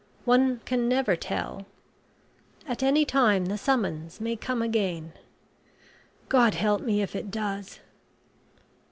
[0.25, 1.67] One can never tell;
[2.67, 5.13] at any time the summons may come again.
[6.27, 7.79] God help me if it does."